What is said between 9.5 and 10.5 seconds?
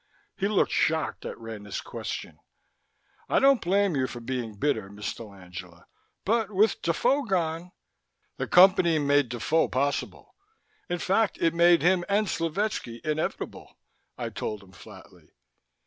possible.